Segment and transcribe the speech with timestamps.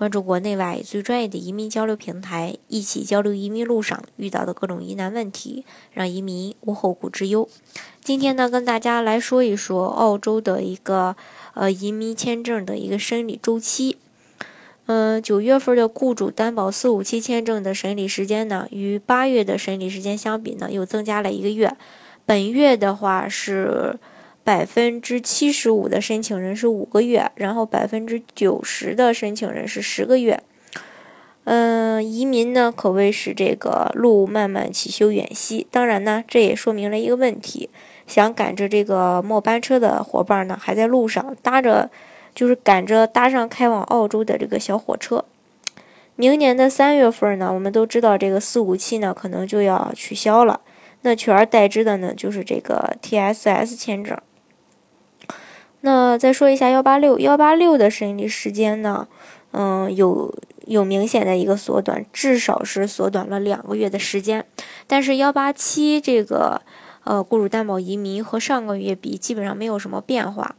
[0.00, 7.46] 关注国内外最专业的移民交流平台，一起交流移民路上遇到的各种疑难问题，让移民无后顾之忧。
[8.02, 11.14] 今天呢，跟大家来说一说澳洲的一个。
[11.52, 13.98] 呃，移民签证的一个审理周期，
[14.86, 21.76] 嗯，九月份的雇主担保四五七签证的审理时间呢，与八月的审理时间相比呢，又增加了一个月。
[22.24, 23.98] 本月的话是
[24.50, 30.42] 百分之七十五的申请人是五个月，然后百分之九十的申请人是十个月。
[31.44, 37.70] 嗯，移民呢可谓是这个路漫漫其修远兮，当然呢，这也说明了一个问题。
[38.08, 41.88] 想赶着这个末班车的伙伴呢，还在路上搭着，
[42.34, 45.24] 就是赶着搭上开往澳洲的这个小火车。
[46.16, 50.58] 明年的三月份呢，我们都知道这个四五七呢可能就要取消了，
[51.02, 54.18] 那取而代之的呢就是这个 TSS 签证。
[55.82, 59.08] 那再说一下幺八六，幺八六的审理时间呢，
[59.52, 60.34] 嗯，有
[60.66, 64.44] 有明显的一个缩短，至少是缩短了两个月的时间。
[64.86, 66.62] 但是幺八七这个。
[67.04, 70.54] 呃，雇主担保移民和上个月比基本上没有什么变化。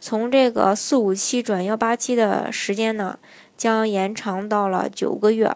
[0.00, 3.16] 从这个四五七转幺八七的时间呢，
[3.56, 5.54] 将延长到了九个月。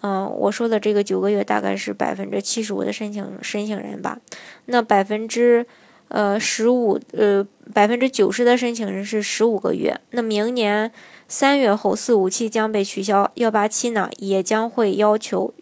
[0.00, 4.20] 嗯，我说的这个九个月大概是百分之七十五的申请申请人吧。
[4.66, 5.66] 那百分之
[6.08, 10.00] 呃十五呃百分之九十的申请人是十五个月。
[10.10, 10.92] 那明年
[11.26, 15.52] 三月后四五七将被取消，幺八七呢也将会要求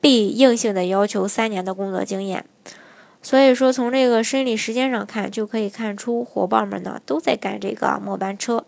[0.00, 2.44] 被硬性的要求三年的工作经验。
[3.22, 8.66] 所以说，从这个审理时间上看，就可以看出伙伴们呢都在赶这个末班车。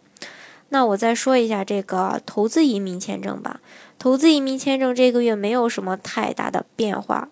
[0.71, 3.61] 那我再说一下这个投资移民签证吧。
[3.99, 7.29] 投资移民签证这个月没有什么太大的变化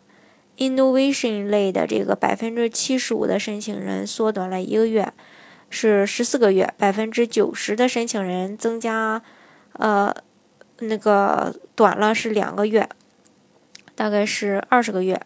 [0.59, 5.13] ，innovation 类的这个百分之七十五的申请人缩短了一个月，
[5.71, 9.23] 是十四个月；百分之九十的申请人增加，
[9.73, 10.15] 呃，
[10.79, 12.89] 那个短了是两个月，
[13.95, 15.21] 大概是二十个月。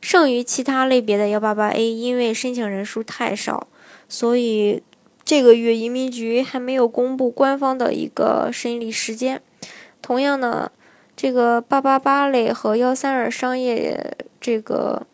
[0.00, 3.66] 剩余其他类别的幺八八 A，因为申请人数太少，
[4.08, 4.82] 所以
[5.24, 9.42] 这个月移民局还没有公布官方的一个审理时间。
[10.00, 10.70] 同样呢，
[11.16, 15.06] 这个八八八类和幺三二商业这个，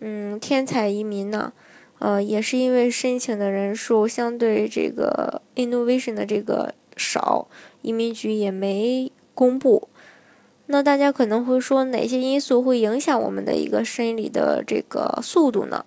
[0.00, 1.52] 嗯，天才移民呢，
[1.98, 7.46] 呃，也是因为申请的人数相对这个 innovation 的这个少，
[7.82, 9.88] 移民局也没公布。
[10.66, 15.84] 那大家可能会说，哪些因素会影响我们的一个审理的这个速度呢？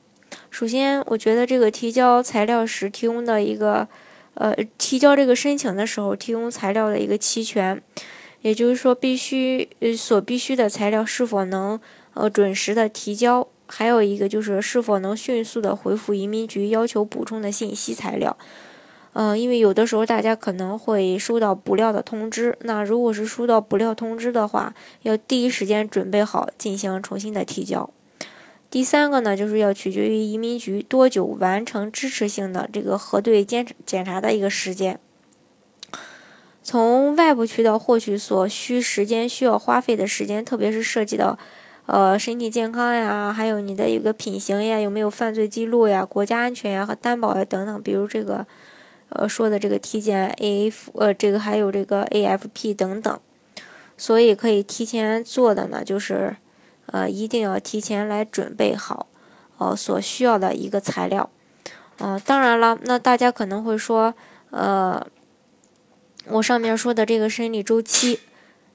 [0.51, 3.87] 首先，我觉得这个提交材料时提供的一个，
[4.35, 7.81] 呃，提交这个申请的时候提供材料的一个齐全，
[8.45, 11.79] 也就是说，必须呃所必须的材料是否能
[12.13, 18.38] 呃准时的提交，还有一个就是是否能迅速的回复移民局要求补充的信息材料。
[19.13, 27.89] 嗯，因为有的时候大家可能会收到补料的通知，那如果是收到补料通知的话，要第一时间准备好进行重新的提交。
[28.69, 35.00] 第三个呢，就是要取决于移民局多久完成支持性的这个核对检检查的一个时间。
[36.65, 41.37] 从外部渠道获取所需时间需要花费的时间，特别是涉及到
[41.85, 48.45] 呃身体健康呀，还有你的一个品行呀，有没有犯罪记录呀，国家安全呀和担保呀等等，比如这个。
[49.09, 53.19] 呃，说的这个体检 A F，呃，这个还有这个 A F P 等等，
[53.95, 56.35] 所以可以提前做的呢，就是
[56.87, 59.05] 呃，一定要提前来准备好，
[59.59, 61.29] 呃，所需要的一个材料。
[61.99, 64.13] 嗯，当然了，那大家可能会说，
[64.49, 65.05] 呃，
[66.28, 68.19] 我上面说的这个审理周期，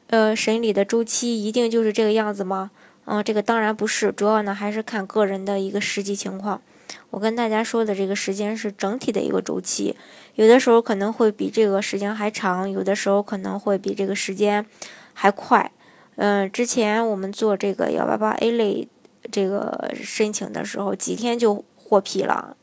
[0.07, 2.71] 呃，审理的周期一定就是这个样子吗？
[3.07, 6.63] 嗯，这个当然不是，主要呢还是看个人的一个实际情况。
[7.11, 9.97] 我跟大家说的这个时间是整体的一个周期，
[10.37, 14.65] 有的时候可能会比这个时间还长，有的时候可能会比这个时间
[15.13, 15.73] 还快。
[16.17, 18.87] 嗯，之前我们做这个幺八八 A 类
[19.33, 22.57] 这个申请的时候，几天就获批了。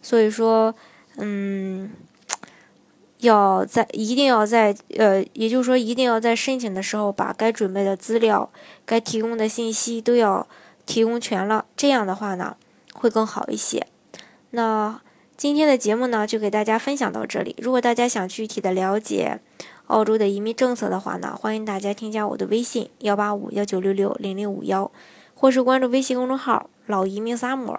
[0.00, 0.74] 所以说，
[1.16, 1.90] 嗯，
[3.20, 8.50] 要在一定要在呃，也就是说，一定要在申请的时候把该准备的资料、
[8.84, 10.46] 该提供的信息都要
[10.86, 11.64] 提供全了。
[11.76, 12.56] 这样的话呢。
[12.94, 13.86] 会更好一些。
[14.50, 15.00] 那
[15.36, 17.54] 今天的节目呢，就给大家分享到这里。
[17.60, 19.38] 如果大家想具体的了解
[19.86, 24.90] 澳洲的移民政策的话呢，欢迎大家添加我的微信幺八五幺九六六零零五幺，
[25.36, 27.78] 或是关注微信公众号“老移民萨姆”，